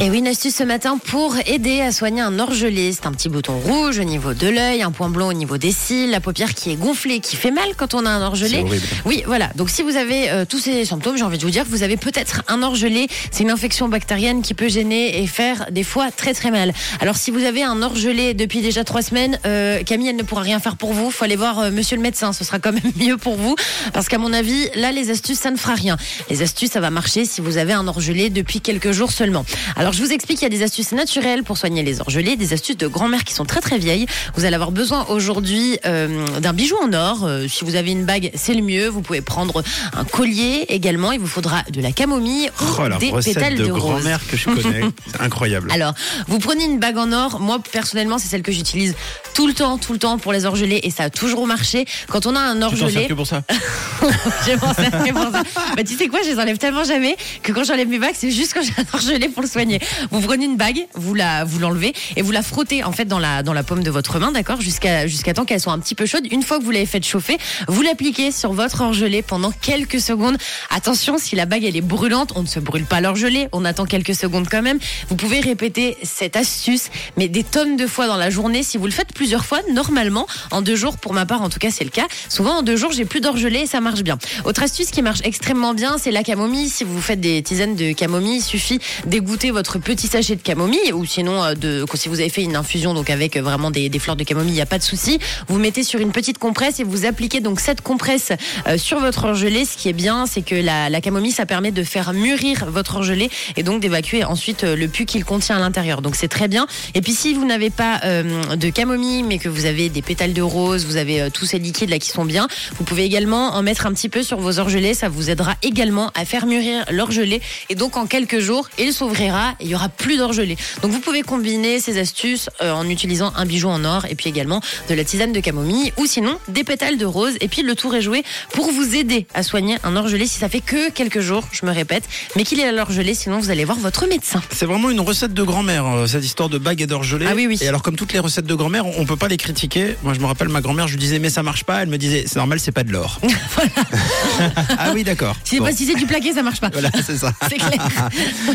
[0.00, 2.92] Et oui, une astuce ce matin pour aider à soigner un orgelé.
[2.92, 5.70] C'est un petit bouton rouge au niveau de l'œil, un point blanc au niveau des
[5.70, 8.64] cils, la paupière qui est gonflée, qui fait mal quand on a un orgelé.
[9.06, 9.50] Oui, voilà.
[9.54, 11.84] Donc si vous avez euh, tous ces symptômes, j'ai envie de vous dire que vous
[11.84, 13.06] avez peut-être un orgelé.
[13.30, 16.72] C'est une infection bactérienne qui peut gêner et faire des fois très très mal.
[17.00, 20.42] Alors si vous avez un orgelé depuis déjà trois semaines, euh, Camille, elle ne pourra
[20.42, 21.12] rien faire pour vous.
[21.12, 22.32] Faut aller voir euh, Monsieur le médecin.
[22.32, 23.54] Ce sera quand même mieux pour vous
[23.92, 25.96] parce qu'à mon avis, là, les astuces, ça ne fera rien.
[26.30, 29.46] Les astuces, ça va marcher si vous avez un orgelé depuis quelques jours seulement.
[29.76, 32.52] Alors je vous explique, il y a des astuces naturelles pour soigner les orgelés, des
[32.52, 34.06] astuces de grand-mère qui sont très très vieilles.
[34.36, 37.24] Vous allez avoir besoin aujourd'hui euh, d'un bijou en or.
[37.24, 38.88] Euh, si vous avez une bague, c'est le mieux.
[38.88, 39.62] Vous pouvez prendre
[39.96, 41.12] un collier également.
[41.12, 43.82] Il vous faudra de la camomille ou Oh, la des pétales de, de, rose.
[43.82, 44.82] grand-mère que je connais.
[45.10, 45.70] C'est incroyable.
[45.72, 45.94] Alors,
[46.28, 47.40] vous prenez une bague en or.
[47.40, 48.94] Moi, personnellement, c'est celle que j'utilise
[49.34, 51.84] tout le temps, tout le temps pour les orgelés et ça a toujours marché.
[52.08, 53.42] Quand on a un orgelé, que pour ça?
[54.00, 55.42] Je m'en sers que pour ça.
[55.76, 58.30] Bah, tu sais quoi, je les enlève tellement jamais que quand j'enlève mes bagues, c'est
[58.30, 59.73] juste quand j'ai un orgelé pour le soigner.
[60.10, 63.18] Vous prenez une bague, vous la, vous l'enlevez et vous la frottez en fait dans
[63.18, 65.94] la, dans la paume de votre main, d'accord, jusqu'à, jusqu'à temps qu'elle soit un petit
[65.94, 66.26] peu chaude.
[66.30, 70.36] Une fois que vous l'avez fait chauffer, vous l'appliquez sur votre orgelé pendant quelques secondes.
[70.70, 73.86] Attention, si la bague elle est brûlante, on ne se brûle pas l'orgelé, on attend
[73.86, 74.78] quelques secondes quand même.
[75.08, 78.62] Vous pouvez répéter cette astuce, mais des tonnes de fois dans la journée.
[78.62, 81.58] Si vous le faites plusieurs fois, normalement, en deux jours, pour ma part en tout
[81.58, 82.06] cas c'est le cas.
[82.28, 84.18] Souvent en deux jours, j'ai plus d'orgelé et ça marche bien.
[84.44, 86.68] Autre astuce qui marche extrêmement bien, c'est la camomille.
[86.68, 90.92] Si vous faites des tisanes de camomille, il suffit d'égoutter votre petit sachet de camomille
[90.92, 93.90] ou sinon euh, de si vous avez fait une infusion donc avec euh, vraiment des,
[93.98, 95.18] fleurs de camomille, il n'y a pas de souci.
[95.48, 98.32] Vous mettez sur une petite compresse et vous appliquez donc cette compresse
[98.66, 99.64] euh, sur votre orgelé.
[99.64, 103.30] Ce qui est bien, c'est que la, camomille, ça permet de faire mûrir votre orgelé
[103.56, 106.02] et donc d'évacuer ensuite le pus qu'il contient à l'intérieur.
[106.02, 106.66] Donc c'est très bien.
[106.94, 110.42] Et puis si vous n'avez pas de camomille, mais que vous avez des pétales de
[110.42, 113.86] rose, vous avez tous ces liquides là qui sont bien, vous pouvez également en mettre
[113.86, 114.94] un petit peu sur vos orgelés.
[114.94, 117.40] Ça vous aidera également à faire mûrir l'orgelé.
[117.68, 120.56] Et donc en quelques jours, il s'ouvrira et il y aura plus d'orgelé.
[120.82, 124.28] Donc vous pouvez combiner ces astuces euh, en utilisant un bijou en or et puis
[124.30, 127.34] également de la tisane de camomille ou sinon des pétales de rose.
[127.40, 130.48] Et puis le tour est joué pour vous aider à soigner un orgelé si ça
[130.48, 132.04] fait que quelques jours, je me répète,
[132.36, 133.14] mais qu'il est à l'orgelé.
[133.14, 134.42] Sinon vous allez voir votre médecin.
[134.50, 137.26] C'est vraiment une recette de grand-mère, euh, cette histoire de bague et d'orgelé.
[137.28, 137.58] Ah oui, oui.
[137.60, 139.96] Et alors, comme toutes les recettes de grand-mère, on peut pas les critiquer.
[140.02, 141.82] Moi, je me rappelle, ma grand-mère, je lui disais, mais ça marche pas.
[141.82, 143.20] Elle me disait, c'est normal, c'est pas de l'or.
[144.78, 145.36] ah oui, d'accord.
[145.44, 145.68] Si, Bon.
[145.74, 146.70] c'est du plaqué, ça marche pas.
[146.72, 147.32] Voilà, c'est ça.
[147.48, 148.08] C'est clair.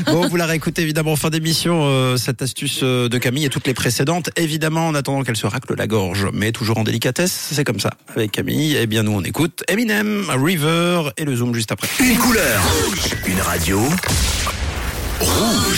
[0.07, 3.49] Bon, vous la réécoutez évidemment en fin d'émission, euh, cette astuce euh, de Camille et
[3.49, 4.31] toutes les précédentes.
[4.35, 7.91] Évidemment, en attendant qu'elle se racle la gorge, mais toujours en délicatesse, c'est comme ça.
[8.15, 11.87] Avec Camille, eh bien nous on écoute Eminem, River et le Zoom juste après.
[11.99, 12.59] Une couleur.
[13.27, 13.79] Une radio.
[15.19, 15.69] Rouge.